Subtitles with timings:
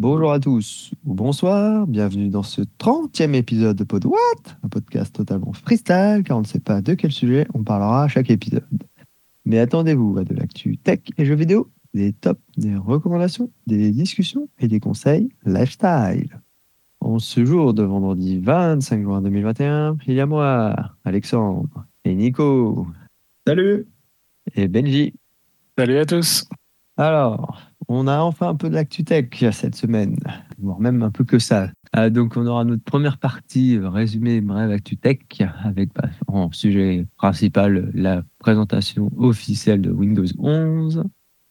[0.00, 4.16] Bonjour à tous ou bonsoir, bienvenue dans ce 30e épisode de Pod What
[4.62, 8.08] Un podcast totalement freestyle car on ne sait pas de quel sujet on parlera à
[8.08, 8.64] chaque épisode.
[9.44, 14.48] Mais attendez-vous à de l'actu tech et jeux vidéo, des tops, des recommandations, des discussions
[14.58, 16.40] et des conseils lifestyle.
[17.00, 22.86] En ce jour de vendredi 25 juin 2021, il y a moi, Alexandre, et Nico.
[23.46, 23.86] Salut
[24.54, 25.12] Et Benji.
[25.76, 26.48] Salut à tous
[27.00, 27.58] Alors,
[27.88, 30.16] on a enfin un peu de tech cette semaine,
[30.58, 31.70] voire même un peu que ça.
[31.96, 35.20] Euh, donc, on aura notre première partie euh, résumé bref actu tech
[35.64, 41.04] avec bah, en sujet principal la présentation officielle de Windows 11.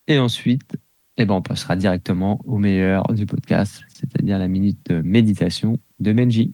[0.06, 0.78] Et ensuite,
[1.18, 6.54] eh ben, on passera directement au meilleur du podcast, c'est-à-dire la minute méditation de Benji.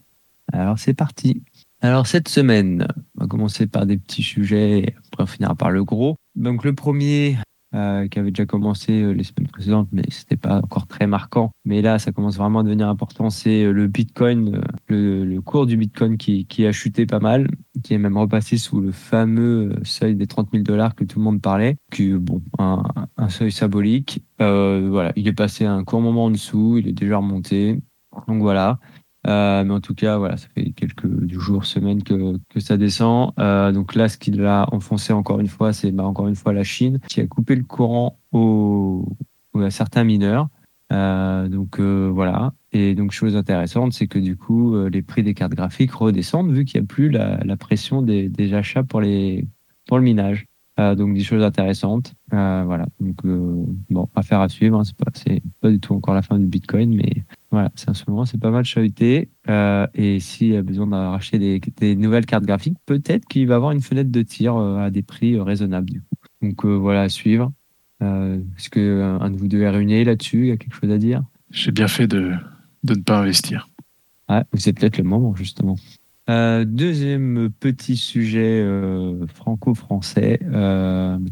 [0.54, 1.44] Alors, c'est parti.
[1.82, 5.84] Alors, cette semaine, on va commencer par des petits sujets, après on finira par le
[5.84, 6.16] gros.
[6.36, 7.38] Donc, le premier,
[7.76, 11.52] euh, qui avait déjà commencé euh, les semaines précédentes, mais c'était pas encore très marquant.
[11.66, 13.30] Mais là, ça commence vraiment à devenir important.
[13.30, 17.48] C'est euh, le Bitcoin, le, cours du Bitcoin qui, a chuté pas mal,
[17.84, 21.26] qui est même repassé sous le fameux seuil des 30 000 dollars que tout le
[21.26, 22.84] monde parlait, qui bon, un,
[23.18, 24.24] un seuil symbolique.
[24.40, 27.80] voilà, il est passé un court moment en dessous, il est déjà remonté.
[28.28, 28.80] Donc voilà.
[29.28, 33.32] Euh, mais en tout cas, voilà, ça fait quelques jours, semaines que, que ça descend.
[33.40, 36.54] Euh, donc là, ce qui l'a enfoncé encore une fois, c'est bah, encore une fois
[36.54, 39.08] la Chine qui a coupé le courant aux,
[39.56, 40.48] à certains mineurs.
[40.94, 42.54] Euh, donc voilà.
[42.72, 46.66] Et donc chose intéressante, c'est que du coup, les prix des cartes graphiques redescendent vu
[46.66, 49.48] qu'il n'y a plus la, pression des, des, achats pour les
[49.88, 50.46] pour le minage.
[50.78, 52.14] donc des choses intéressantes.
[52.32, 52.86] voilà.
[53.00, 53.16] Donc
[53.90, 54.78] bon, affaire à suivre.
[54.78, 54.84] Hein.
[54.84, 57.24] C'est pas c'est pas du tout encore la fin du Bitcoin, mais
[57.56, 59.30] voilà, c'est en ce moment, c'est pas mal chahuté.
[59.48, 63.72] Euh, et s'il a besoin d'arracher des, des, nouvelles cartes graphiques, peut-être qu'il va avoir
[63.72, 65.90] une fenêtre de tir euh, à des prix euh, raisonnables.
[65.90, 66.16] Du coup.
[66.42, 67.54] Donc voilà, à suivre.
[68.02, 70.40] Est-ce qu'un de vous deux est là-dessus?
[70.40, 71.24] Il y a quelque chose à dire?
[71.50, 72.34] J'ai bien fait de,
[72.84, 73.70] de ne pas investir.
[74.28, 75.78] Ah, c'est peut-être le moment, justement.
[76.28, 78.68] deuxième petit sujet
[79.34, 80.40] franco-français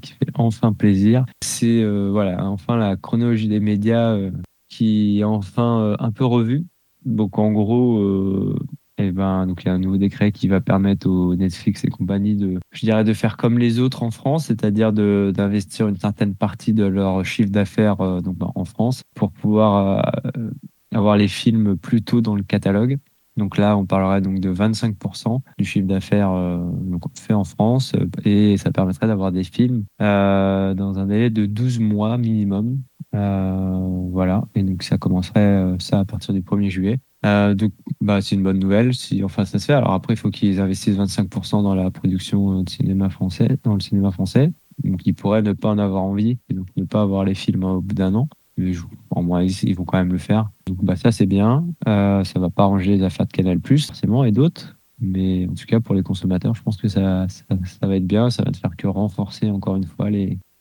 [0.01, 4.17] qui fait enfin plaisir, c'est voilà enfin la chronologie des médias
[4.73, 6.66] qui est enfin euh, un peu revu.
[7.06, 8.57] Donc en gros, euh,
[8.97, 11.89] eh ben, donc il y a un nouveau décret qui va permettre aux Netflix et
[11.89, 16.33] compagnie de, je dirais, de faire comme les autres en France, c'est-à-dire d'investir une certaine
[16.33, 20.12] partie de leur chiffre d'affaires euh, donc en France pour pouvoir
[20.94, 22.97] avoir les films plus tôt dans le catalogue.
[23.35, 26.31] Donc là, on parlerait donc de 25% du chiffre d'affaires
[27.19, 27.94] fait en France
[28.25, 32.79] et ça permettrait d'avoir des films dans un délai de 12 mois minimum.
[33.16, 37.00] Euh, voilà, et donc ça commencerait euh, ça à partir du 1er juillet.
[37.25, 39.74] Euh, donc, bah, c'est une bonne nouvelle si enfin ça se fait.
[39.74, 43.79] Alors après, il faut qu'ils investissent 25% dans la production de cinéma français, dans le
[43.79, 44.51] cinéma français.
[44.84, 47.63] Donc, ils pourraient ne pas en avoir envie et donc ne pas avoir les films
[47.63, 48.28] au bout d'un an.
[48.57, 48.74] Mais
[49.09, 50.50] en moins, ils vont quand même le faire.
[50.68, 51.66] Donc, bah, ça, c'est bien.
[51.88, 54.78] Euh, ça va pas arranger les affaires de Canal+, forcément, et d'autres.
[55.00, 58.06] Mais en tout cas, pour les consommateurs, je pense que ça, ça, ça va être
[58.06, 58.30] bien.
[58.30, 60.09] Ça va ne faire que renforcer encore une fois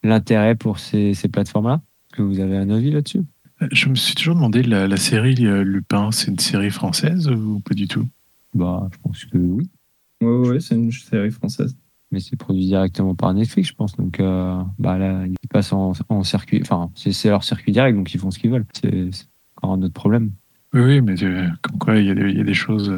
[0.03, 3.23] l'intérêt pour ces, ces plateformes-là que vous avez un avis là-dessus?
[3.63, 7.61] Euh, Je me suis toujours demandé, la, série euh, Lupin, c'est une série française ou
[7.61, 8.09] pas du tout?
[8.55, 9.69] Bah, je pense que oui.
[10.21, 11.77] Oui, ouais, c'est une série française.
[12.13, 13.97] Mais c'est produit directement par Netflix, je pense.
[13.97, 16.61] Donc, euh, bah là, ils passent en, circuit.
[16.63, 18.67] Enfin, c'est leur circuit direct, donc ils font ce qu'ils veulent.
[18.75, 19.11] C'est
[19.57, 20.31] encore un autre problème.
[20.75, 21.15] Oui, oui, mais
[21.63, 22.93] comme quoi, il y, y, a des choses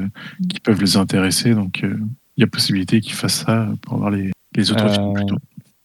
[0.48, 1.54] qui peuvent les intéresser.
[1.54, 5.36] Donc, il y a possibilité qu'ils fassent ça pour avoir les, les autres films plutôt.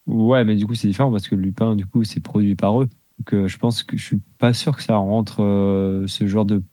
[0.07, 2.89] Ouais, mais du coup, c'est différent parce que Lupin, du coup, c'est produit par eux.
[3.19, 6.45] Donc, euh, je pense que je suis pas sûr que ça rentre euh, ce genre
[6.45, 6.63] de,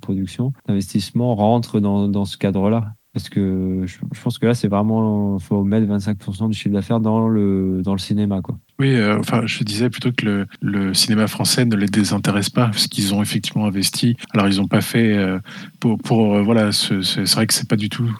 [0.00, 2.92] production, d'investissement rentre dans, dans ce cadre-là.
[3.14, 7.28] Parce que je, pense que là, c'est vraiment, faut mettre 25% du chiffre d'affaires dans
[7.28, 8.58] le, dans le cinéma, quoi.
[8.78, 12.88] Oui, euh, enfin, je disais plutôt que le, cinéma français ne les désintéresse pas, parce
[12.88, 14.16] qu'ils ont effectivement investi.
[14.34, 15.16] Alors, ils n'ont pas fait
[15.80, 18.14] pour, pour voilà, c'est vrai que c'est pas du tout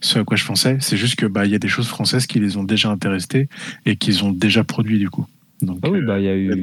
[0.00, 0.78] ce à quoi je pensais.
[0.80, 3.48] C'est juste que bah, il y a des choses françaises qui les ont déjà intéressés
[3.86, 5.26] et qu'ils ont déjà produit du coup.
[5.82, 6.56] Ah oui, bah, il y a eu la,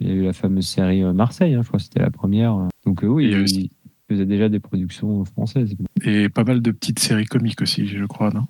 [0.00, 2.10] il y a eu la fameuse série euh, Marseille, hein, je crois que c'était la
[2.10, 2.68] première.
[2.84, 3.70] Donc euh, oui, il,
[4.08, 5.74] faisait déjà des productions françaises.
[6.04, 8.46] Et pas mal de petites séries comiques aussi, je crois, non?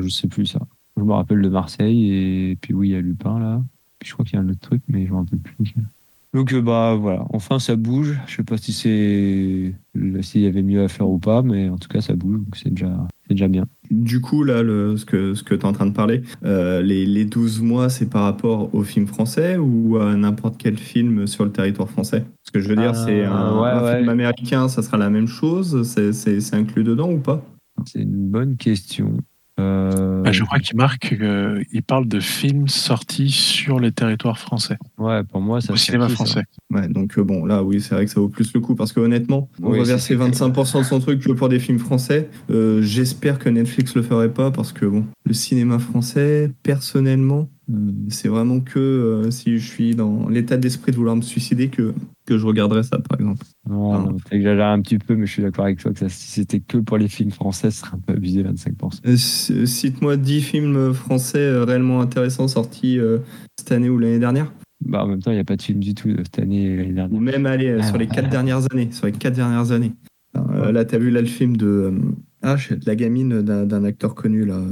[0.00, 0.60] Je sais plus ça.
[0.96, 3.62] Je me rappelle de Marseille et puis oui, il y a Lupin là.
[4.02, 5.74] je crois qu'il y a un autre truc, mais je ne me rappelle plus.
[6.32, 8.16] Donc euh, bah voilà, enfin ça bouge.
[8.26, 9.74] Je sais pas si c'est
[10.22, 12.56] s'il y avait mieux à faire ou pas, mais en tout cas ça bouge, donc
[12.56, 13.66] c'est déjà c'est déjà bien.
[13.90, 16.82] Du coup là, le, ce que ce que tu es en train de parler, euh,
[16.82, 21.26] les, les 12 mois, c'est par rapport au film français ou à n'importe quel film
[21.26, 22.24] sur le territoire français?
[22.44, 25.82] Ce que je veux dire, c'est un, euh, film américain, ça sera la même chose?
[25.82, 27.44] C'est inclus dedans ou pas?
[27.86, 29.16] C'est une bonne question.
[29.58, 31.14] Euh, Bah, je crois qu'il marque,
[31.72, 34.78] il parle de films sortis sur les territoires français.
[34.98, 35.72] Ouais, pour moi, ça.
[35.72, 36.44] Au cinéma français.
[36.70, 39.00] Ouais, donc bon, là, oui, c'est vrai que ça vaut plus le coup parce que
[39.00, 42.28] honnêtement, on va verser 25% de son truc que pour des films français.
[42.80, 47.48] J'espère que Netflix le ferait pas parce que bon, le cinéma français, personnellement,
[48.08, 51.94] c'est vraiment que si je suis dans l'état d'esprit de vouloir me suicider que
[52.30, 53.44] que je regarderais ça, par exemple.
[53.68, 54.16] Non, non
[54.60, 57.08] un petit peu, mais je suis d'accord avec toi que si c'était que pour les
[57.08, 59.00] films français, ce serait un peu abusé, 25%.
[59.04, 63.18] Euh, cite-moi 10 films français euh, réellement intéressants sortis euh,
[63.58, 64.52] cette année ou l'année dernière.
[64.84, 66.76] Bah, en même temps, il n'y a pas de film du tout cette année et
[66.76, 67.18] l'année dernière.
[67.18, 68.28] Ou même, allez, sur les 4 ah.
[68.28, 68.92] dernières années.
[68.92, 69.92] Sur les 4 dernières années.
[70.34, 71.92] là, tu as vu là, le film de,
[72.42, 74.62] ah, de la gamine d'un acteur connu, là,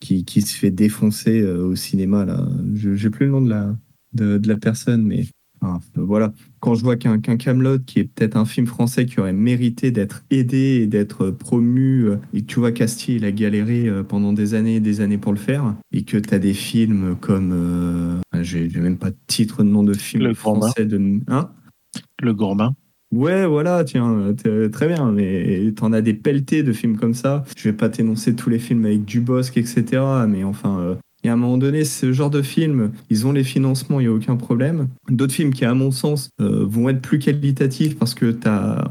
[0.00, 2.46] qui, qui, se fait défoncer au cinéma, là.
[2.74, 3.74] J'ai plus le nom de la,
[4.12, 5.24] de, de la personne, mais
[5.94, 9.90] voilà, quand je vois qu'un Camelot, qui est peut-être un film français qui aurait mérité
[9.90, 14.02] d'être aidé et d'être promu, euh, et que tu vois Castier, il a galéré euh,
[14.02, 17.16] pendant des années et des années pour le faire, et que tu as des films
[17.20, 17.52] comme.
[17.52, 21.20] Euh, j'ai même pas de titre, de nom de film le français de.
[21.28, 21.50] Hein?
[22.22, 22.74] Le Gourmand.
[23.12, 24.34] Ouais, voilà, tiens,
[24.70, 25.10] très bien.
[25.10, 27.44] Mais t'en as des pelletés de films comme ça.
[27.56, 30.00] Je vais pas t'énoncer tous les films avec Dubosc, etc.
[30.28, 34.00] Mais enfin, et à un moment donné, ce genre de films, ils ont les financements,
[34.00, 34.88] il n'y a aucun problème.
[35.08, 38.38] D'autres films qui, à mon sens, euh, vont être plus qualitatifs parce que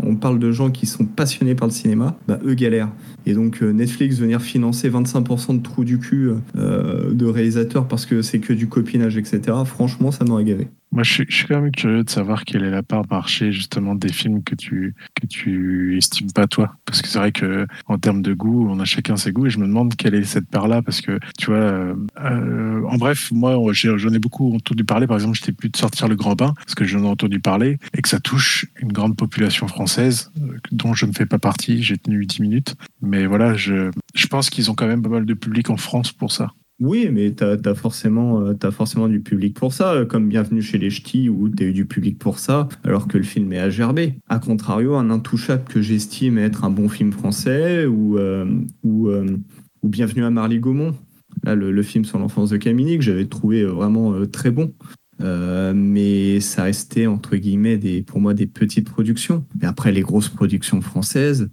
[0.03, 2.91] on parle de gens qui sont passionnés par le cinéma, bah, eux galèrent.
[3.25, 8.05] Et donc euh, Netflix venir financer 25% de trous du cul euh, de réalisateurs parce
[8.05, 10.67] que c'est que du copinage, etc., franchement, ça m'aurait gavé.
[10.91, 14.11] Moi, je suis, quand même curieux de savoir quelle est la part marché justement des
[14.11, 18.23] films que tu que tu estimes pas toi, parce que c'est vrai que en termes
[18.23, 20.81] de goût, on a chacun ses goûts et je me demande quelle est cette part-là,
[20.81, 25.05] parce que tu vois, euh, en bref, moi, j'en ai beaucoup entendu parler.
[25.05, 27.77] Par exemple, j'étais plus de sortir le grand bain parce que j'en ai entendu parler
[27.95, 31.83] et que ça touche une grande population française euh, dont je ne fais pas partie.
[31.83, 35.25] J'ai tenu 10 minutes, mais voilà, je je pense qu'ils ont quand même pas mal
[35.25, 36.51] de public en France pour ça.
[36.79, 40.77] Oui, mais tu as, forcément, euh, forcément du public pour ça, euh, comme Bienvenue chez
[40.77, 43.69] les Ch'tis, où tu eu du public pour ça, alors que le film est à
[43.69, 44.13] gerber.
[44.29, 48.45] A contrario, un Intouchable que j'estime être un bon film français, ou, euh,
[49.83, 50.95] Bienvenue à Marly-Gaumont,
[51.43, 54.73] là, le, film sur l'enfance de Camille, que j'avais trouvé vraiment très bon.
[55.19, 59.45] mais ça restait entre guillemets pour moi des petites productions.
[59.61, 61.49] Et après les grosses productions françaises,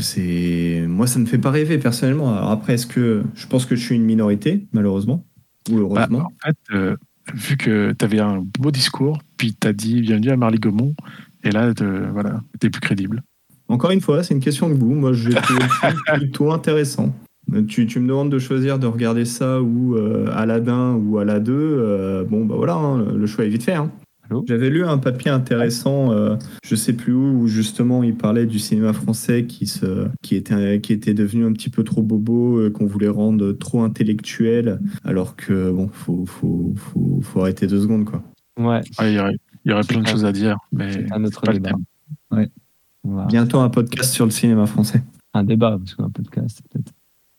[0.00, 2.34] c'est moi ça me fait pas rêver personnellement.
[2.36, 5.24] Alors après, est-ce que je pense que je suis une minorité malheureusement
[5.70, 6.96] ou heureusement bah, En fait, euh,
[7.34, 10.94] vu que tu avais un beau discours, puis tu as dit bienvenue à Marly Gaumont,
[11.44, 11.72] et là,
[12.12, 13.22] voilà, tu es plus crédible.
[13.68, 14.94] Encore une fois, c'est une question de goût.
[14.94, 15.60] Moi, j'ai trouvé
[16.14, 17.14] plutôt intéressant.
[17.68, 21.52] Tu, tu, me demandes de choisir de regarder ça ou euh, Aladdin ou Aladdin.
[21.52, 23.74] Euh, bon, bah voilà, hein, le choix est vite fait.
[23.74, 23.90] Hein.
[24.46, 28.58] J'avais lu un papier intéressant, euh, je sais plus où, où justement il parlait du
[28.58, 32.70] cinéma français qui, se, qui, était, qui était devenu un petit peu trop bobo, euh,
[32.70, 38.04] qu'on voulait rendre trop intellectuel, alors que bon, faut, faut, faut, faut arrêter deux secondes
[38.04, 38.22] quoi.
[38.58, 38.80] Ouais.
[39.00, 41.72] il y aurait, y aurait plein de choses à dire, mais un autre débat.
[42.30, 42.50] Ouais.
[43.28, 45.02] Bientôt un podcast sur le cinéma français.
[45.34, 46.92] Un débat, parce qu'un podcast peut-être.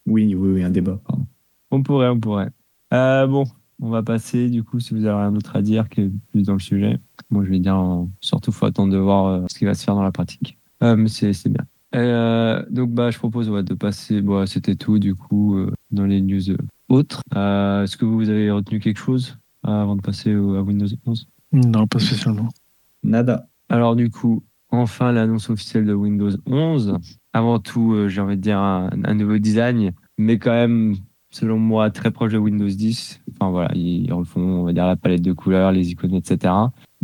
[0.05, 1.25] Oui, oui, oui, un débat, pardon.
[1.71, 2.49] On pourrait, on pourrait.
[2.93, 3.45] Euh, bon,
[3.83, 6.53] on va passer, du coup, si vous avez rien d'autre à dire que plus dans
[6.53, 6.99] le sujet.
[7.29, 7.77] Moi, je vais dire,
[8.21, 10.57] surtout, il faut attendre de voir euh, ce qui va se faire dans la pratique.
[10.81, 11.65] Euh, mais c'est bien.
[11.93, 14.21] Euh, donc, bah, je propose de passer.
[14.21, 15.59] Bon, C'était tout, du coup,
[15.91, 16.55] dans les news
[16.87, 17.21] autres.
[17.35, 21.99] Est-ce que vous avez retenu quelque chose avant de passer à Windows 11 Non, pas
[21.99, 22.47] spécialement.
[23.03, 23.47] Nada.
[23.67, 26.99] Alors, du coup, enfin, l'annonce officielle de Windows 11.
[27.33, 30.95] Avant tout, j'ai envie de dire un nouveau design, mais quand même
[31.33, 33.21] selon moi, très proche de Windows 10.
[33.33, 36.53] Enfin voilà, ils refont, on va dire, la palette de couleurs, les icônes, etc.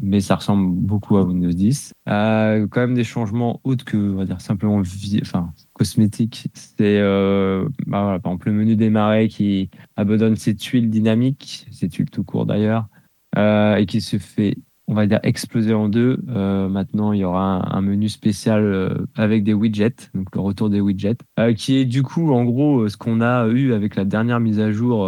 [0.01, 1.91] Mais ça ressemble beaucoup à Windows 10.
[2.07, 4.81] Euh, quand même des changements autres que, on va dire, simplement
[5.21, 6.48] enfin, cosmétiques.
[6.53, 11.89] C'est, euh, bah voilà, par exemple, le menu démarrer qui abandonne ses tuiles dynamiques, ses
[11.89, 12.88] tuiles tout court d'ailleurs,
[13.38, 14.57] euh, et qui se fait
[14.89, 16.19] on va dire exploser en deux.
[16.29, 20.72] Euh, maintenant, il y aura un, menu spécial euh, avec des widgets, donc le retour
[20.72, 24.03] des widgets, euh, qui est du coup en gros ce qu'on a eu avec la
[24.03, 25.08] dernière mise à jour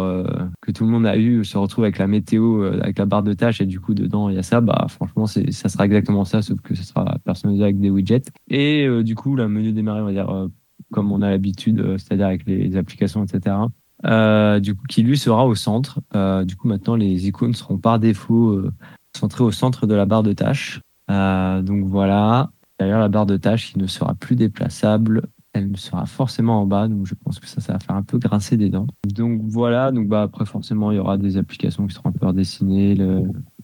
[0.60, 3.32] que tout le monde a eu, se retrouve avec la météo, avec la barre de
[3.32, 4.60] tâches et du coup dedans il y a ça.
[4.60, 8.30] Bah franchement, ça sera exactement ça, sauf que ce sera personnalisé avec des widgets.
[8.48, 10.48] Et du coup, le menu démarrer, on va dire
[10.92, 13.56] comme on a l'habitude, c'est-à-dire avec les, applications, etc.
[14.60, 16.00] du coup, qui lui sera au centre.
[16.44, 18.62] du coup, maintenant, les icônes seront par défaut
[19.16, 20.80] centré au centre de la barre de tâches.
[21.10, 22.50] Euh, donc voilà.
[22.78, 26.88] D'ailleurs, la barre de tâches qui ne sera plus déplaçable, elle sera forcément en bas.
[26.88, 28.86] Donc je pense que ça, ça va faire un peu grincer des dents.
[29.06, 29.92] Donc voilà.
[29.92, 32.96] Donc bah après, forcément, il y aura des applications qui seront un peu redessinées,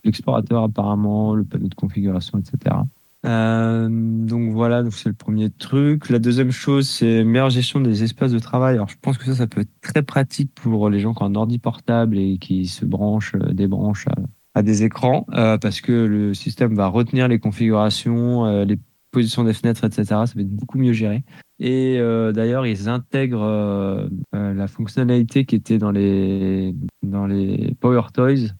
[0.03, 2.75] l'explorateur apparemment, le panneau de configuration, etc.
[3.23, 6.09] donc voilà, donc c'est le premier truc.
[6.09, 8.75] La deuxième chose, c'est meilleure gestion des espaces de travail.
[8.75, 11.25] Alors je pense que ça, ça peut être très pratique pour les gens qui ont
[11.25, 14.15] un ordi portable et qui se branchent, débranchent à,
[14.55, 18.77] des écrans, parce que le système va retenir les configurations, les
[19.11, 20.05] positions des fenêtres, etc.
[20.05, 21.23] Ça va être beaucoup mieux géré.
[21.59, 27.75] Et euh, d'ailleurs, ils intègrent euh, euh, la fonctionnalité qui était dans les, dans les
[27.79, 28.53] Power Toys,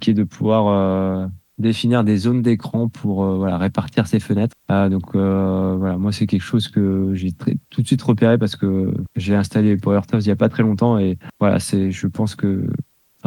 [0.00, 1.28] qui est de pouvoir
[1.58, 4.54] définir des zones d'écran pour voilà, répartir ces fenêtres.
[4.70, 7.32] donc voilà, moi c'est quelque chose que j'ai
[7.68, 10.48] tout de suite repéré parce que j'ai installé les Power Toys il n'y a pas
[10.48, 12.66] très longtemps et voilà, je pense que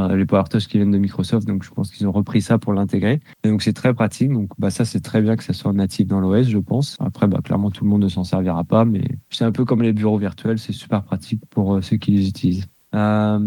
[0.08, 2.74] les Power Touch qui viennent de Microsoft, donc je pense qu'ils ont repris ça pour
[2.74, 3.20] l'intégrer.
[3.44, 4.32] Et donc c'est très pratique.
[4.32, 6.98] Donc bah ça c'est très bien que ça soit natif dans l'OS, je pense.
[7.00, 9.82] Après bah clairement tout le monde ne s'en servira pas, mais c'est un peu comme
[9.82, 12.68] les bureaux virtuels, c'est super pratique pour euh, ceux qui les utilisent.
[12.96, 13.39] Euh,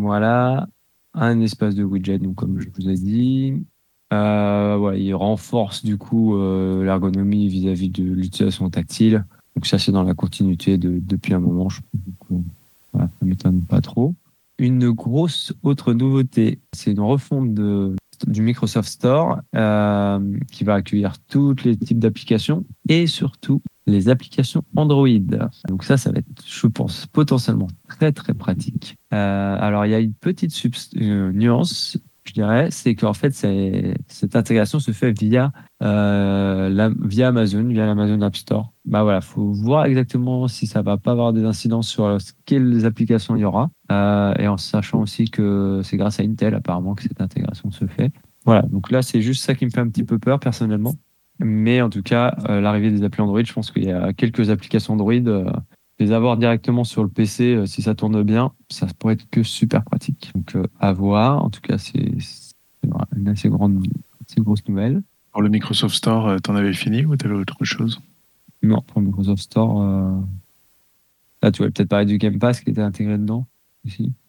[0.00, 0.68] voilà,
[1.14, 3.64] un espace de widget, donc comme je vous ai dit.
[4.12, 6.36] Euh, il renforce du coup
[6.82, 9.24] l'ergonomie vis-à-vis de l'utilisation tactile.
[9.56, 11.68] Donc ça c'est dans la continuité de, depuis un moment.
[11.68, 11.80] Je,
[12.30, 12.42] donc,
[12.92, 14.14] ça m'étonne pas trop.
[14.62, 21.56] Une grosse autre nouveauté, c'est une refonte du Microsoft Store euh, qui va accueillir tous
[21.64, 25.08] les types d'applications et surtout les applications Android.
[25.66, 28.94] Donc ça, ça va être, je pense, potentiellement très très pratique.
[29.12, 30.54] Euh, alors il y a une petite
[30.96, 33.32] euh, nuance je dirais, c'est qu'en fait,
[34.06, 35.52] cette intégration se fait via,
[35.82, 38.72] euh, via Amazon, via l'Amazon App Store.
[38.84, 43.34] Bah voilà, faut voir exactement si ça va pas avoir des incidences sur quelles applications
[43.34, 47.02] il y aura, euh, et en sachant aussi que c'est grâce à Intel apparemment que
[47.02, 48.12] cette intégration se fait.
[48.44, 50.94] Voilà, donc là, c'est juste ça qui me fait un petit peu peur personnellement.
[51.38, 54.50] Mais en tout cas, euh, l'arrivée des applis Android, je pense qu'il y a quelques
[54.50, 55.14] applications Android
[56.02, 59.42] les avoir directement sur le PC, euh, si ça tourne bien, ça pourrait être que
[59.42, 60.30] super pratique.
[60.34, 61.44] Donc euh, à voir.
[61.44, 62.12] En tout cas, c'est
[63.16, 63.86] une assez grande,
[64.28, 65.02] assez grosse nouvelle.
[65.32, 68.00] Pour le Microsoft Store, euh, t'en avais fini ou t'avais autre chose?
[68.62, 70.22] Non, pour le Microsoft Store,
[71.42, 73.48] là tu voulais peut-être parler du Game Pass qui était intégré dedans.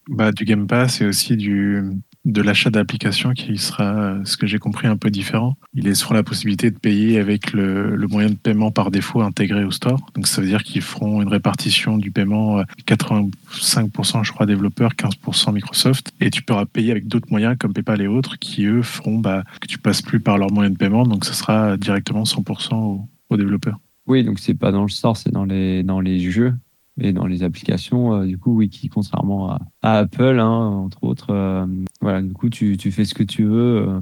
[0.09, 1.83] Bah, du Game Pass et aussi du,
[2.25, 5.57] de l'achat d'applications qui sera, ce que j'ai compris, un peu différent.
[5.73, 9.71] Ils laisseront la possibilité de payer avec le, moyen de paiement par défaut intégré au
[9.71, 10.09] store.
[10.15, 15.53] Donc ça veut dire qu'ils feront une répartition du paiement 85% je crois développeurs, 15%
[15.53, 16.13] Microsoft.
[16.21, 19.43] Et tu pourras payer avec d'autres moyens comme PayPal et autres qui eux feront bah,
[19.59, 21.05] que tu passes plus par leur moyen de paiement.
[21.05, 23.79] Donc ça sera directement 100% aux, aux développeurs.
[24.05, 26.53] Oui, donc c'est pas dans le store, c'est dans les, dans les jeux
[26.99, 31.65] et dans les applications, euh, du coup, qui contrairement à, Apple, hein, entre autres, euh,
[32.01, 33.99] voilà, du coup, tu, tu, fais ce que tu veux euh,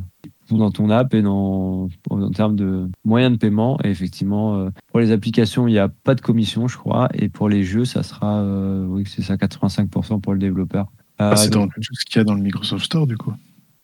[0.49, 3.79] dans ton app et dans, en termes de moyens de paiement.
[3.83, 7.47] Et effectivement, pour les applications, il n'y a pas de commission, je crois, et pour
[7.47, 8.43] les jeux, ça sera,
[8.87, 10.91] oui, c'est ça, 85% pour le développeur.
[11.17, 13.33] Ah, c'est dans tout ce qu'il y a dans le Microsoft Store, du coup,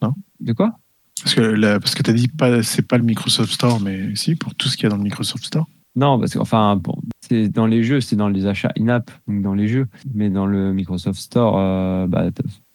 [0.01, 0.13] non?
[0.41, 0.73] De quoi?
[1.23, 4.35] Parce que, parce que tu as dit pas c'est pas le Microsoft Store, mais si,
[4.35, 5.67] pour tout ce qu'il y a dans le Microsoft Store.
[5.97, 6.95] Non, parce que, enfin, bon,
[7.27, 9.88] c'est dans les jeux, c'est dans les achats in-app, donc dans les jeux.
[10.13, 12.29] Mais dans le Microsoft Store, euh, bah,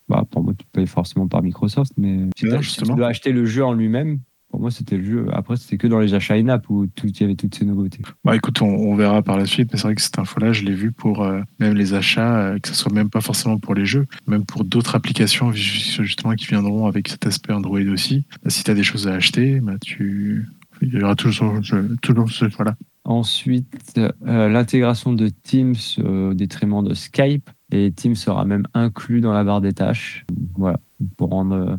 [0.09, 3.65] bah, pour moi, tu payes forcément par Microsoft, mais si, tu dois acheter le jeu
[3.65, 4.19] en lui-même,
[4.53, 5.27] pour moi, c'était le jeu.
[5.33, 8.03] Après, c'était que dans les achats in-app où il y avait toutes ces nouveautés.
[8.23, 10.75] Bah, écoute, on, verra par la suite, mais c'est vrai que cette info-là, je l'ai
[10.75, 13.87] vu pour euh, même les achats, euh, que ce soit même pas forcément pour les
[13.87, 18.27] jeux, même pour d'autres applications justement qui viendront avec cet aspect Android aussi.
[18.45, 20.47] Bah, si tu as des choses à acheter, bah, tu...
[20.83, 21.55] il y aura toujours,
[22.03, 22.77] toujours ce voilà.
[23.05, 27.51] Ensuite, euh, l'intégration de Teams au détriment de Skype.
[27.73, 30.25] Et Teams sera même inclus dans la barre des tâches.
[30.57, 30.79] Voilà,
[31.17, 31.77] pour rendre euh,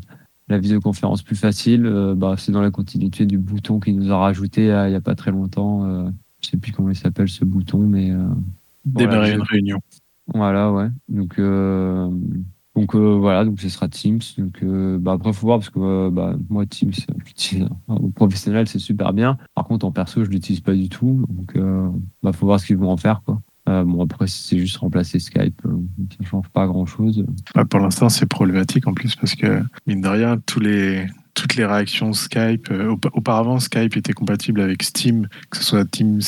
[0.49, 1.85] la visioconférence plus facile.
[1.85, 5.01] Euh, bah, c'est dans la continuité du bouton qu'il nous a rajouté il n'y a
[5.01, 5.85] pas très longtemps.
[5.85, 6.11] je ne
[6.41, 8.11] sais plus comment il s'appelle ce bouton, mais.
[8.83, 9.79] Démarrer une réunion.
[10.33, 10.89] Voilà, ouais.
[11.07, 11.39] Donc,
[12.75, 14.21] donc euh, voilà, donc ce sera Teams.
[14.37, 16.91] Donc euh, bah, après, faut voir parce que euh, bah, moi Teams,
[17.25, 19.37] j'utilise au professionnel, c'est super bien.
[19.53, 21.25] Par contre, en perso, je l'utilise pas du tout.
[21.29, 21.57] Donc
[22.23, 23.41] bah, faut voir ce qu'ils vont en faire quoi.
[23.67, 27.25] bon après, c'est juste remplacer Skype, ça change pas grand chose.
[27.69, 32.73] pour l'instant, c'est problématique en plus parce que mine de rien, toutes les réactions Skype.
[33.13, 36.21] auparavant, Skype était compatible avec Steam, que ce soit Teams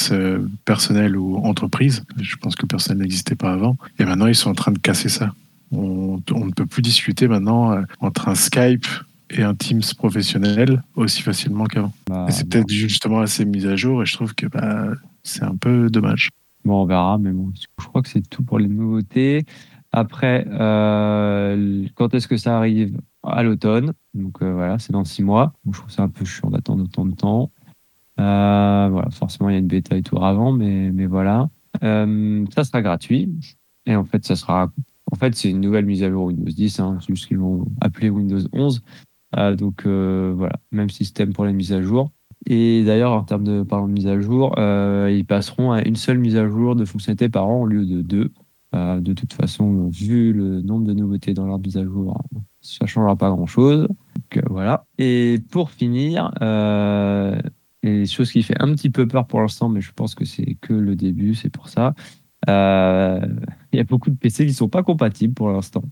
[0.64, 2.06] personnel ou entreprise.
[2.22, 3.78] Je pense que personne n'existait pas avant.
[3.98, 5.34] Et maintenant, ils sont en train de casser ça.
[5.72, 8.86] On, ne peut plus discuter maintenant euh, entre un Skype
[9.31, 11.93] et un Teams professionnel aussi facilement qu'avant.
[12.07, 14.89] Bah, c'est peut-être justement assez mis à jour et je trouve que bah,
[15.24, 16.29] c'est un peu dommage.
[16.63, 19.45] Bon, on verra, mais bon, je crois que c'est tout pour les nouveautés.
[19.91, 23.00] Après, euh, quand est-ce que ça arrive?
[23.27, 23.93] À l'automne.
[24.13, 25.51] Donc euh, voilà, c'est dans six mois.
[25.65, 27.51] je trouve ça un peu chiant d'attendre autant de temps.
[28.17, 31.50] voilà, forcément, il y a une bêta et tout avant, mais, mais voilà.
[31.81, 33.31] ça sera gratuit.
[33.88, 34.72] Et en fait, ça sera
[35.12, 37.66] en fait, c'est une nouvelle mise à jour Windows 10, hein, c'est juste qu'ils vont
[37.82, 38.82] appeler Windows 11.
[39.38, 42.12] Euh, donc euh, voilà, même système pour les mises à jour.
[42.48, 46.20] Et d'ailleurs, en termes de, parlant de mise à jour, ils passeront à une seule
[46.20, 48.32] mise à jour de fonctionnalité par an au lieu de deux.
[48.74, 52.24] de toute façon, vu le nombre de nouveautés dans leur mise à jour,
[52.62, 53.88] ça changera pas grand-chose.
[54.48, 54.86] voilà.
[55.00, 56.32] Et pour finir,
[57.86, 60.56] et chose qui fait un petit peu peur pour l'instant, mais je pense que c'est
[60.62, 61.94] que le début, c'est pour ça.
[62.50, 63.20] Euh,
[63.72, 65.84] il y a beaucoup de PC qui ne sont pas compatibles pour l'instant.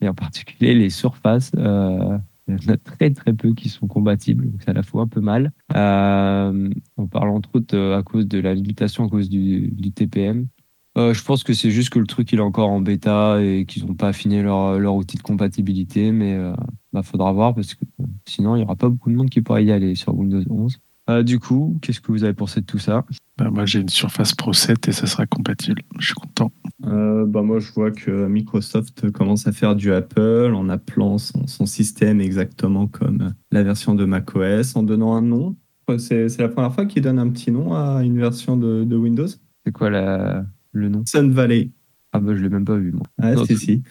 [0.00, 1.52] Et en particulier les surfaces.
[1.56, 5.00] Euh, il y en a très très peu qui sont compatibles, donc ça la fout
[5.00, 5.52] un peu mal.
[5.76, 10.48] Euh, on parle entre autres à cause de la limitation, à cause du, TPM.
[10.96, 13.94] je pense que c'est juste que le truc est encore en bêta et qu'ils n'ont
[13.94, 16.54] pas affiné leur, leur, outil de compatibilité, mais il
[16.92, 17.84] bah, faudra voir parce que
[18.26, 20.80] sinon il n'y aura pas beaucoup de monde qui pourra y aller sur Windows 11.
[21.10, 23.04] Euh, du coup, qu'est-ce que vous avez pensé de tout ça?
[23.36, 25.82] Bah, Moi, j'ai une Surface Pro 7 et ça sera compatible.
[25.98, 26.52] Je suis content.
[26.86, 31.66] Euh, bah, moi, je vois que Microsoft commence à faire du Apple en appelant son,
[31.66, 35.56] système exactement comme la version de macOS, en donnant un nom.
[35.98, 39.26] C'est la première fois qu'ils donnent un petit nom à une version de, Windows?
[39.66, 41.02] C'est quoi le nom?
[41.06, 41.72] Sun Valley.
[42.12, 43.04] Ah bah je l'ai même pas vu moi.
[43.20, 43.82] Ah, si, si.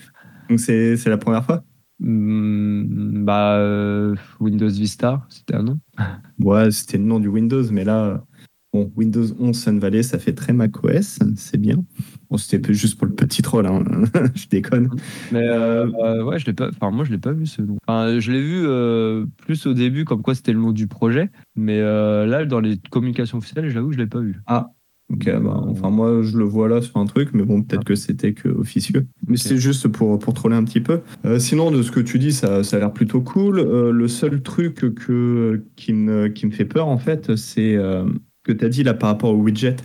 [0.49, 1.63] Donc c'est la première fois?
[1.99, 5.79] Hmm, bah, euh, Windows Vista, c'était un nom.
[6.39, 8.23] Ouais, c'était le nom du Windows, mais là,
[8.71, 11.83] bon, Windows 11 Sun Valley, ça fait très macOS, c'est bien.
[12.29, 13.83] Bon, c'était juste pour le petit troll, hein.
[14.35, 14.89] je déconne.
[15.33, 16.69] Mais euh, euh, ouais, je l'ai pas.
[16.69, 17.75] Enfin, moi, je l'ai pas vu ce nom.
[17.85, 21.81] Enfin, je l'ai vu plus au début, comme quoi c'était le nom du projet, mais
[21.81, 24.39] là, dans les communications officielles, j'avoue, je l'ai pas vu.
[24.47, 24.71] Ah,
[25.11, 27.95] Ok, bah, enfin moi je le vois là sur un truc, mais bon peut-être que
[27.95, 29.07] c'était que officieux.
[29.27, 30.99] Mais c'est juste pour, pour troller un petit peu.
[31.25, 33.57] Euh, sinon de ce que tu dis, ça, ça a l'air plutôt cool.
[33.57, 38.05] Euh, le seul truc que, qui, me, qui me fait peur en fait, c'est euh,
[38.43, 39.77] que tu as dit là par rapport aux widgets.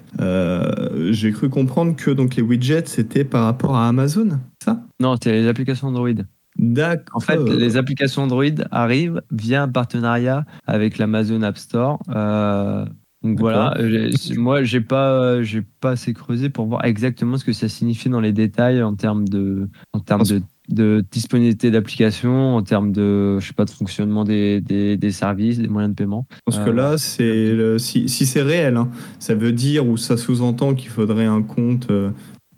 [1.11, 4.85] J'ai cru comprendre que donc les widgets c'était par rapport à Amazon, ça?
[5.01, 6.11] Non, c'était les applications Android.
[6.59, 7.17] D'accord.
[7.17, 11.99] En fait, les applications Android arrivent via un partenariat avec l'Amazon App Store.
[13.25, 13.75] Donc voilà,
[14.37, 18.21] moi j'ai pas j'ai pas assez creusé pour voir exactement ce que ça signifie dans
[18.21, 23.47] les détails en termes de en termes de, de, disponibilité d'application, en termes de je
[23.47, 26.27] sais pas de fonctionnement des, des, des services, des moyens de paiement.
[26.45, 30.75] Parce que là c'est si, si c'est réel, hein, ça veut dire ou ça sous-entend
[30.75, 32.11] qu'il faudrait un compte euh,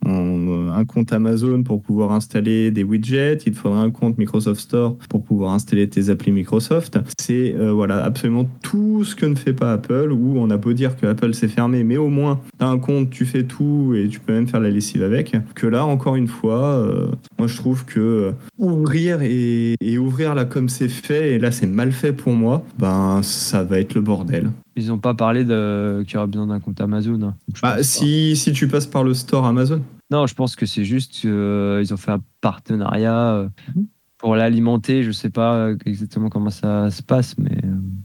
[0.06, 4.60] euh, un compte Amazon pour pouvoir installer des widgets, il te faudra un compte Microsoft
[4.60, 6.98] Store pour pouvoir installer tes applis Microsoft.
[7.18, 10.72] C'est euh, voilà absolument tout ce que ne fait pas Apple, où on a beau
[10.72, 13.94] dire que Apple s'est fermé, mais au moins tu as un compte, tu fais tout
[13.96, 15.36] et tu peux même faire la lessive avec.
[15.54, 20.68] Que là, encore une fois, euh, moi je trouve que ouvrir et, ouvrir là comme
[20.68, 24.50] c'est fait, et là c'est mal fait pour moi, ben ça va être le bordel.
[24.76, 27.20] Ils n'ont pas parlé de qu'il y aura besoin d'un compte Amazon.
[27.22, 27.34] Hein.
[27.62, 29.80] Bah, si, si tu passes par le store Amazon.
[30.10, 33.86] Non, je pense que c'est juste qu'ils euh, ont fait un partenariat euh, mhm.
[34.18, 35.02] pour l'alimenter.
[35.02, 37.58] Je ne sais pas exactement comment ça se passe, mais.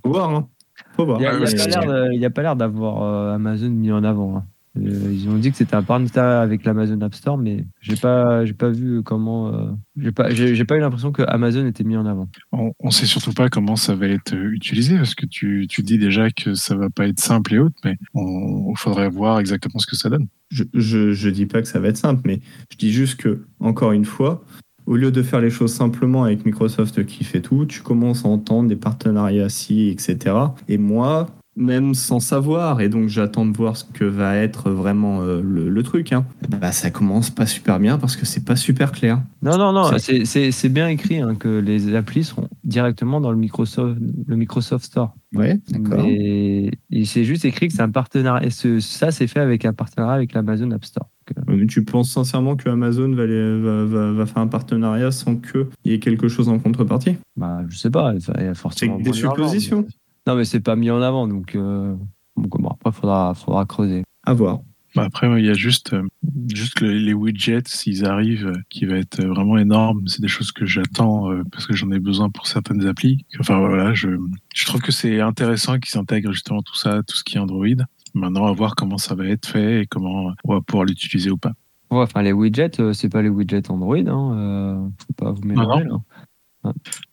[0.04, 0.50] Faut voir, hein.
[0.96, 1.20] Faut voir.
[1.22, 4.38] Il n'y a, pas l'air d'avoir euh, Amazon mis en avant.
[4.38, 4.46] Hein.
[4.78, 8.46] Euh, ils ont dit que c'était un partenariat avec l'Amazon App Store, mais j'ai pas,
[8.46, 9.50] j'ai pas vu comment.
[9.50, 12.30] Euh, j'ai pas, j'ai, pas eu l'impression que Amazon était mis en avant.
[12.54, 15.98] On, ne sait surtout pas comment ça va être utilisé parce que tu, tu dis
[15.98, 19.88] déjà que ça va pas être simple et autre, mais il faudrait voir exactement ce
[19.88, 20.28] que ça donne.
[20.50, 22.40] Je, je, je dis pas que ça va être simple, mais
[22.72, 24.46] je dis juste que encore une fois,
[24.86, 28.30] au lieu de faire les choses simplement avec Microsoft qui fait tout, tu commences à
[28.30, 30.36] entendre des partenariats ci, etc.
[30.68, 35.22] Et moi, même sans savoir, et donc j'attends de voir ce que va être vraiment
[35.22, 36.14] euh, le, truc.
[36.14, 36.26] Hein.
[36.48, 39.22] Bah, ça commence pas super bien parce que c'est pas super clair.
[39.42, 43.98] Non, non, non, c'est bien écrit hein, que les applis seront directement dans le Microsoft,
[44.28, 45.14] le Microsoft Store.
[45.36, 46.06] Ouais, d'accord.
[46.08, 46.72] Et,
[47.06, 48.46] c'est juste écrit que c'est un partenariat.
[48.46, 51.08] Et ça, c'est fait avec un partenariat avec l'Amazon App Store.
[51.48, 55.94] Mais tu penses sincèrement que Amazon va, va, va, faire un partenariat sans qu'il y
[55.94, 57.16] ait quelque chose en contrepartie?
[57.38, 58.14] Bah, je sais pas.
[58.38, 58.98] Il y a forcément.
[58.98, 59.86] C'est des suppositions.
[60.28, 61.96] Non, mais c'est pas mis en avant, donc euh,
[62.36, 64.04] bon, après, faudra, faudra creuser.
[64.24, 64.60] À voir.
[64.94, 66.06] Bah, après, il y a juste, euh,
[66.54, 70.06] juste les widgets, s'ils arrivent, euh, qui va être vraiment énorme.
[70.08, 73.26] C'est des choses que j'attends parce que j'en ai besoin pour certaines applis.
[73.40, 74.10] Enfin voilà, je,
[74.54, 77.66] je trouve que c'est intéressant qu'ils intègrent justement tout ça, tout ce qui est Android.
[78.14, 81.38] Maintenant, à voir comment ça va être fait et comment on va pouvoir l'utiliser ou
[81.38, 81.54] pas.
[81.90, 83.96] Ouais, enfin, les widgets, c'est pas les widgets Android.
[83.96, 84.92] Hein.
[85.00, 85.88] faut pas vous mélanger.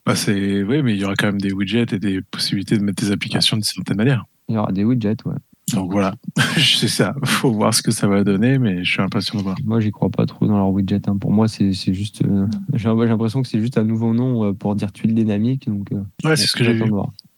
[0.05, 2.83] Bah c'est oui, mais il y aura quand même des widgets et des possibilités de
[2.83, 4.25] mettre des applications d'une certaine manière.
[4.47, 5.35] Il y aura des widgets, ouais.
[5.73, 6.15] Donc voilà,
[6.57, 7.13] c'est ça.
[7.25, 9.55] Faut voir ce que ça va donner, mais je suis impatient de voir.
[9.63, 11.01] Moi, j'y crois pas trop dans leur widget.
[11.07, 11.17] Hein.
[11.17, 12.23] Pour moi, c'est juste.
[12.25, 15.67] Euh, j'ai l'impression que c'est juste un nouveau nom euh, pour dire tuile dynamique.
[15.67, 16.91] Donc, euh, ouais, c'est ce que j'ai vu.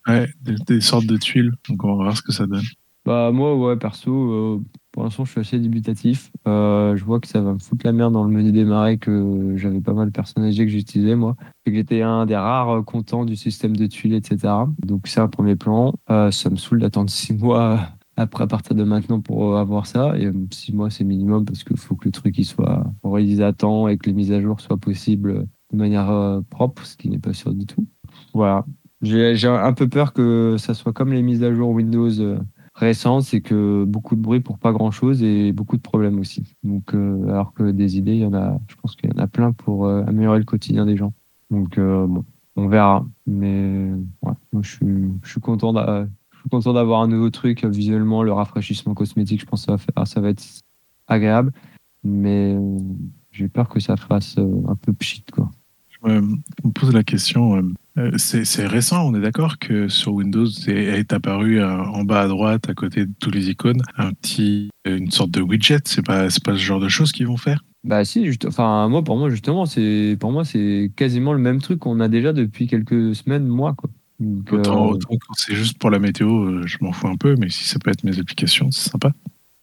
[0.07, 1.51] Ouais, des, sortes de tuiles.
[1.69, 2.63] Donc on va voir ce que ça donne.
[3.05, 6.31] Bah moi, ouais, perso, pour l'instant, je suis assez débutatif.
[6.47, 9.53] Euh, je vois que ça va me foutre la merde dans le menu démarrer que
[9.55, 11.37] j'avais pas mal personnalisé que j'utilisais moi.
[11.65, 14.53] Et que j'étais un des rares contents du système de tuiles, etc.
[14.85, 15.93] Donc c'est un premier plan.
[16.09, 20.17] Euh, ça me saoule d'attendre six mois après à partir de maintenant pour avoir ça.
[20.17, 23.53] Et six mois, c'est minimum parce qu'il faut que le truc il soit réalisé à
[23.53, 27.17] temps et que les mises à jour soient possibles de manière propre, ce qui n'est
[27.17, 27.87] pas sûr du tout.
[28.33, 28.65] Voilà.
[29.01, 32.11] J'ai un peu peur que ça soit comme les mises à jour Windows
[33.21, 36.55] c'est que beaucoup de bruit pour pas grand chose et beaucoup de problèmes aussi.
[36.63, 39.21] Donc, euh, alors que des idées, il y en a, je pense qu'il y en
[39.21, 41.13] a plein pour euh, améliorer le quotidien des gens.
[41.51, 43.05] Donc, euh, bon, on verra.
[43.27, 43.91] Mais
[44.23, 49.41] ouais, moi, je suis, je suis content d'avoir un nouveau truc visuellement, le rafraîchissement cosmétique.
[49.41, 50.43] Je pense que ça va, faire, ça va être
[51.07, 51.53] agréable,
[52.03, 52.57] mais
[53.31, 55.51] j'ai peur que ça fasse un peu pchit, quoi.
[56.03, 57.61] Je me pose la question
[58.17, 62.69] c'est récent, on est d'accord que sur Windows est, apparu euh, en bas à droite,
[62.69, 65.81] à côté de tous les icônes, un petit, euh, une sorte de widget.
[65.85, 69.17] C'est pas, pas ce genre de choses qu'ils vont faire Bah si, enfin moi pour
[69.17, 73.15] moi justement, c'est pour moi c'est quasiment le même truc qu'on a déjà depuis quelques
[73.15, 73.89] semaines, mois quoi.
[74.51, 77.77] autant, quand c'est juste pour la météo, je m'en fous un peu, mais si ça
[77.79, 79.11] peut être mes applications, c'est sympa.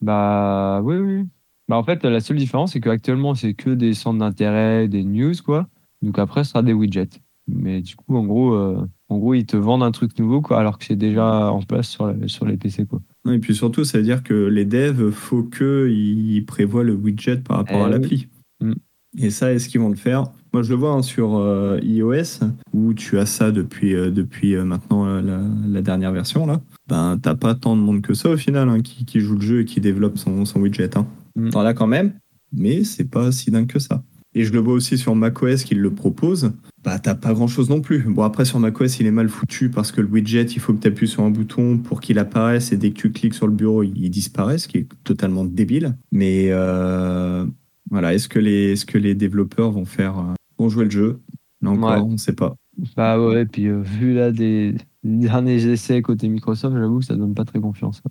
[0.01, 1.25] Bah oui, oui.
[1.69, 5.35] Bah en fait, la seule différence, c'est qu'actuellement, c'est que des centres d'intérêt, des news,
[5.45, 5.67] quoi.
[6.01, 7.21] Donc après, ce sera des widgets.
[7.49, 10.59] Mais du coup, en gros, euh, en gros, ils te vendent un truc nouveau, quoi,
[10.59, 13.01] alors que c'est déjà en place sur, sur les PC, quoi.
[13.31, 17.59] Et puis surtout, ça veut dire que les devs, faut qu'ils prévoient le widget par
[17.59, 18.29] rapport à eh l'appli.
[18.61, 18.73] Mm.
[19.19, 20.25] Et ça, est-ce qu'ils vont le faire?
[20.53, 24.55] Moi, je le vois hein, sur euh, iOS, où tu as ça depuis, euh, depuis
[24.57, 26.47] maintenant la, dernière version.
[26.47, 26.61] là.
[26.89, 29.61] Ben, t'as pas tant de monde que ça au final hein, qui, joue le jeu
[29.61, 30.97] et qui développe son, son widget.
[30.97, 31.07] Hein.
[31.37, 31.51] Mm.
[31.51, 32.13] T'en as quand même,
[32.53, 34.03] mais c'est pas si dingue que ça.
[34.35, 36.53] Et je le vois aussi sur macOS qu'il le propose.
[36.85, 38.01] Bah, t'as pas grand chose non plus.
[38.03, 40.81] Bon, après, sur macOS, il est mal foutu parce que le widget, il faut que
[40.81, 43.55] tu appuies sur un bouton pour qu'il apparaisse et dès que tu cliques sur le
[43.55, 45.97] bureau, il disparaît, ce qui est totalement débile.
[46.13, 47.47] Mais euh,
[47.91, 50.19] voilà, est-ce que, les, est-ce que les développeurs vont faire.
[50.19, 51.21] Euh, vont jouer le jeu?
[51.63, 52.55] Là encore, on ne sait pas.
[52.97, 57.35] Bah ouais, puis euh, vu là des derniers essais côté Microsoft, j'avoue que ça donne
[57.35, 58.03] pas très confiance.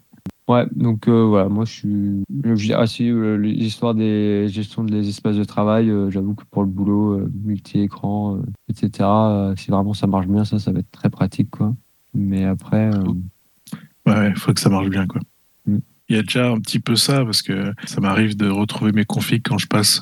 [0.48, 2.74] Ouais, donc euh, voilà, moi je suis.
[2.74, 6.70] Ah si, euh, l'histoire des gestions des espaces de travail, euh, j'avoue que pour le
[6.70, 9.10] boulot, multi-écran, etc.,
[9.58, 11.76] si vraiment ça marche bien, ça, ça va être très pratique, quoi.
[12.14, 12.90] Mais après.
[14.06, 15.20] Ouais, il faut que ça marche bien, quoi.
[15.66, 15.80] Mm.
[16.08, 19.04] Il y a déjà un petit peu ça, parce que ça m'arrive de retrouver mes
[19.04, 20.00] configs quand je passe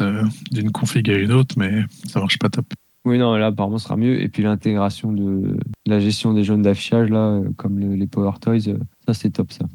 [0.51, 2.67] d'une config à une autre, mais ça marche pas top.
[3.05, 4.21] Oui, non, là, apparemment, ce sera mieux.
[4.21, 8.59] Et puis l'intégration de, la gestion des jeunes d'affichage, là, comme les Power Toys,
[9.07, 9.65] ça, c'est top, ça.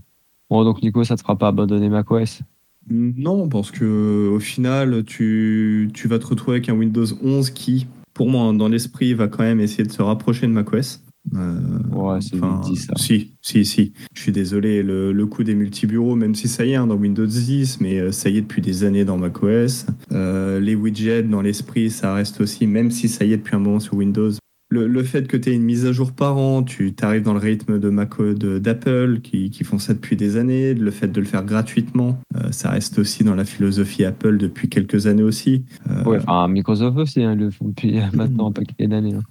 [0.50, 2.42] Bon, donc Nico, ça te fera pas abandonner macOS
[2.88, 7.86] Non, parce que au final, tu, tu vas te retrouver avec un Windows 11 qui,
[8.14, 11.02] pour moi, dans l'esprit, va quand même essayer de se rapprocher de macOS.
[11.36, 11.60] Euh,
[11.92, 12.94] ouais, c'est dit ça.
[12.96, 13.92] Si, si, si.
[14.14, 16.96] Je suis désolé, le, le coup des multibureaux, même si ça y est hein, dans
[16.96, 19.86] Windows 10, mais euh, ça y est depuis des années dans macOS.
[20.10, 23.60] Euh, les widgets, dans l'esprit, ça reste aussi, même si ça y est depuis un
[23.60, 24.32] moment sur Windows,
[24.70, 27.40] le, fait que tu aies une mise à jour par an, tu arrives dans le
[27.40, 31.26] rythme de Mac d'Apple qui, qui, font ça depuis des années, le fait de le
[31.26, 35.64] faire gratuitement, euh, ça reste aussi dans la philosophie Apple depuis quelques années aussi.
[35.90, 39.14] Euh, ouais, enfin Microsoft aussi, hein, le font depuis maintenant un paquet d'années.
[39.14, 39.22] Hein.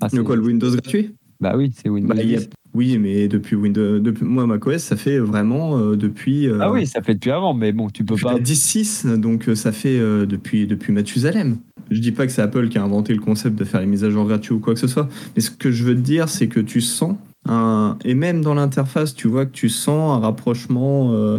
[0.00, 1.14] Ah, quoi, le Windows gratuit?
[1.40, 2.14] Bah oui, c'est Windows.
[2.14, 2.22] Bah,
[2.74, 6.48] oui, mais depuis Windows, depuis, moi macOS, ça fait vraiment euh, depuis.
[6.60, 8.38] ah oui, ça fait depuis avant, mais bon, tu peux pas.
[8.38, 11.58] 10.6, donc ça fait depuis depuis Mathusalem.
[11.90, 14.04] Je dis pas que c'est Apple qui a inventé le concept de faire les mises
[14.04, 16.28] à jour gratuites ou quoi que ce soit, mais ce que je veux te dire,
[16.28, 17.16] c'est que tu sens
[17.48, 17.96] un.
[18.04, 21.38] Et même dans l'interface, tu vois que tu sens un rapprochement euh,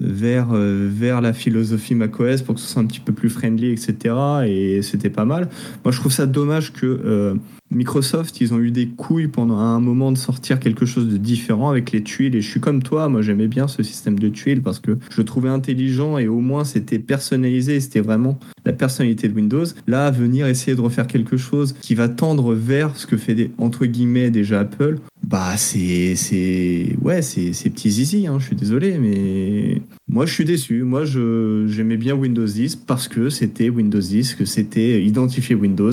[0.00, 3.70] vers, euh, vers la philosophie macOS pour que ce soit un petit peu plus friendly,
[3.70, 4.14] etc.
[4.46, 5.48] Et c'était pas mal.
[5.84, 7.36] Moi, je trouve ça dommage que.
[7.74, 11.70] Microsoft, ils ont eu des couilles pendant un moment de sortir quelque chose de différent
[11.70, 12.34] avec les tuiles.
[12.36, 15.20] Et je suis comme toi, moi j'aimais bien ce système de tuiles parce que je
[15.20, 17.80] le trouvais intelligent et au moins c'était personnalisé.
[17.80, 19.64] C'était vraiment la personnalité de Windows.
[19.86, 23.86] Là, venir essayer de refaire quelque chose qui va tendre vers ce que fait entre
[23.86, 28.26] guillemets déjà Apple, bah c'est c'est ouais c'est petit zizi.
[28.26, 30.82] Hein, je suis désolé, mais moi je suis déçu.
[30.82, 35.92] Moi j'aimais bien Windows 10 parce que c'était Windows 10, que c'était identifié Windows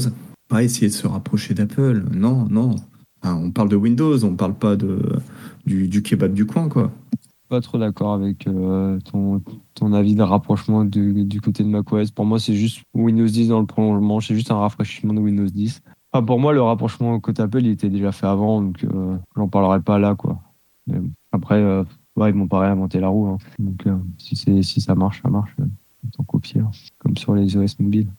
[0.51, 2.03] pas essayer de se rapprocher d'Apple.
[2.11, 2.75] Non, non.
[3.23, 4.99] on parle de Windows, on parle pas de,
[5.65, 6.91] du, kebab du coin, quoi.
[7.47, 9.41] Pas trop d'accord avec euh, ton,
[9.75, 12.11] ton, avis de rapprochement du, du, côté de macOS.
[12.11, 15.45] Pour moi, c'est juste Windows 10 dans le prolongement, c'est juste un rafraîchissement de Windows
[15.45, 15.81] 10.
[16.27, 19.79] pour moi, le rapprochement côté Apple, il était déjà fait avant, donc euh, j'en parlerai
[19.79, 20.41] pas là, quoi.
[21.31, 21.85] après, euh,
[22.17, 23.27] ils m'ont pas réinventé la roue.
[23.27, 23.37] Hein.
[23.57, 23.87] Donc,
[24.17, 25.55] si, si ça marche, ça marche.
[26.05, 26.61] Autant copier,
[26.97, 28.09] comme sur les OS mobiles.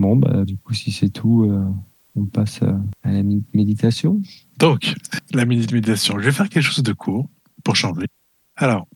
[0.00, 1.62] Bon, bah, du coup, si c'est tout, euh,
[2.16, 4.22] on passe à la méditation.
[4.58, 4.94] Donc,
[5.34, 6.18] la minute méditation.
[6.18, 7.28] Je vais faire quelque chose de court
[7.64, 8.06] pour changer.
[8.56, 8.88] Alors,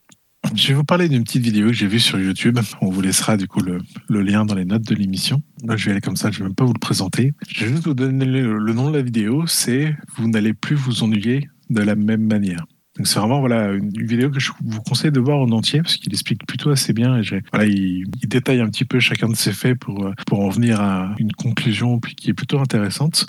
[0.54, 2.58] je vais vous parler d'une petite vidéo que j'ai vue sur YouTube.
[2.80, 3.82] On vous laissera du coup le,
[4.22, 5.42] lien dans les notes de l'émission.
[5.68, 7.34] je vais aller comme ça, je vais même pas vous le présenter.
[7.48, 9.46] Je vais juste vous donner le nom de la vidéo.
[9.46, 12.64] C'est Vous n'allez plus vous ennuyer de la même manière.
[12.96, 15.96] Donc c'est vraiment voilà une, vidéo que je vous conseille de voir en entier parce
[15.96, 19.52] qu'il explique plutôt assez bien et voilà il, détaille un petit peu chacun de ses
[19.52, 23.26] faits pour pour en venir à une conclusion qui est plutôt intéressante.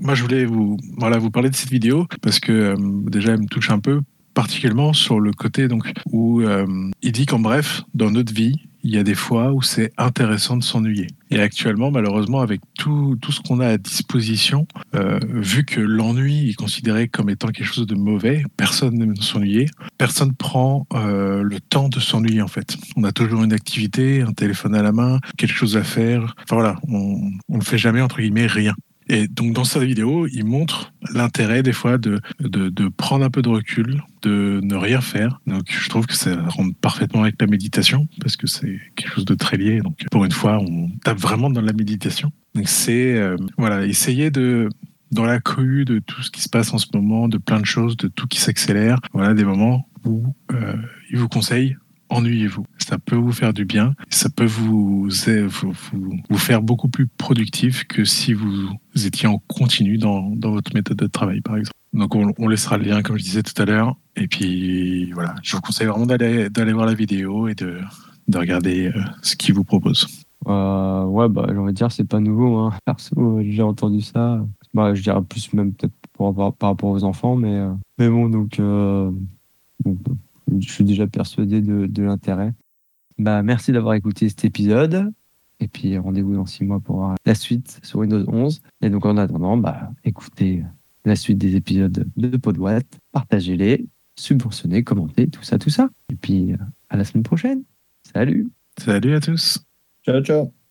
[0.00, 2.76] Moi je voulais vous voilà vous parler de cette vidéo parce que euh,
[3.08, 4.00] déjà elle me touche un peu
[4.34, 6.66] particulièrement sur le côté donc où euh,
[7.02, 10.56] il dit qu'en bref dans notre vie il y a des fois où c'est intéressant
[10.56, 11.08] de s'ennuyer.
[11.30, 16.50] Et actuellement, malheureusement, avec tout, tout ce qu'on a à disposition, euh, vu que l'ennui
[16.50, 19.66] est considéré comme étant quelque chose de mauvais, personne n'aime s'ennuyer,
[19.98, 22.76] personne prend euh, le temps de s'ennuyer en fait.
[22.96, 26.34] On a toujours une activité, un téléphone à la main, quelque chose à faire.
[26.42, 28.74] Enfin voilà, on ne fait jamais entre guillemets rien.
[29.08, 33.42] Et donc dans sa vidéo, il montre l'intérêt des fois de, de, prendre un peu
[33.42, 35.40] de recul, de ne rien faire.
[35.46, 39.24] Donc je trouve que ça rentre parfaitement avec la méditation parce que c'est quelque chose
[39.24, 39.80] de très lié.
[39.80, 42.32] Donc pour une fois, on tape vraiment dans la méditation.
[42.54, 44.68] Donc c'est euh, voilà, essayer de
[45.10, 47.66] dans la cohue de tout ce qui se passe en ce moment, de plein de
[47.66, 48.98] choses, de tout qui s'accélère.
[49.12, 50.76] Voilà des moments où euh,
[51.10, 51.76] il vous conseille
[52.14, 52.64] ennuyez-vous.
[52.78, 53.94] Ça peut vous faire du bien.
[54.10, 60.30] Ça peut vous, vous, faire beaucoup plus productif que si vous étiez en continu dans,
[60.30, 61.74] dans votre méthode de travail, par exemple.
[61.94, 63.96] Donc, on, laissera le lien, comme je disais tout à l'heure.
[64.16, 67.78] Et puis, voilà, je vous conseille vraiment d'aller, voir la vidéo et de,
[68.26, 70.08] de regarder euh, ce qu'il vous propose.
[70.48, 72.58] Euh, ouais, bah, j'ai envie de dire, c'est pas nouveau.
[72.58, 72.72] Hein.
[72.84, 74.44] Perso, j'ai entendu ça.
[74.74, 78.60] Bah, je dirais plus même peut-être par rapport aux enfants, mais, euh, mais bon, donc,
[80.58, 82.52] je suis déjà persuadé de, l'intérêt.
[83.18, 85.12] Bah, merci d'avoir écouté cet épisode.
[85.60, 88.60] Et puis rendez-vous dans six mois pour voir la suite sur Windows 11.
[88.82, 90.62] Et donc en attendant, bah, écoutez
[91.04, 95.90] la suite des épisodes de Podwatt, partagez-les, subventionnez, commentez, tout ça, tout ça.
[96.10, 96.54] Et puis
[96.88, 97.62] à la semaine prochaine.
[98.12, 98.48] Salut.
[98.78, 99.64] Salut à tous.
[100.04, 100.63] Ciao, ciao.